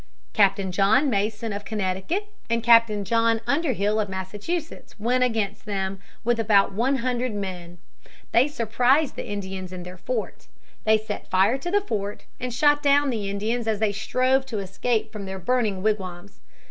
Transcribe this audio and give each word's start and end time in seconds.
Captain 0.33 0.71
John 0.71 1.11
Mason 1.11 1.53
of 1.53 1.63
Connecticut 1.63 2.25
and 2.49 2.63
Captain 2.63 3.05
John 3.05 3.39
Underhill 3.45 3.99
of 3.99 4.09
Massachusetts 4.09 4.99
went 4.99 5.23
against 5.23 5.67
them 5.67 5.99
with 6.23 6.39
about 6.39 6.73
one 6.73 6.95
hundred 7.05 7.35
men. 7.35 7.77
They 8.31 8.47
surprised 8.47 9.15
the 9.15 9.29
Indians 9.29 9.71
in 9.71 9.83
their 9.83 9.97
fort. 9.97 10.47
They 10.85 10.97
set 10.97 11.29
fire 11.29 11.59
to 11.59 11.69
the 11.69 11.81
fort, 11.81 12.25
and 12.39 12.51
shot 12.51 12.81
down 12.81 13.11
the 13.11 13.29
Indians 13.29 13.67
as 13.67 13.77
they 13.77 13.91
strove 13.91 14.43
to 14.47 14.57
escape 14.57 15.11
from 15.11 15.25
their 15.25 15.37
burning 15.37 15.83
wigwams. 15.83 16.39